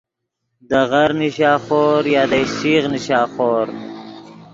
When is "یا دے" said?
2.13-2.37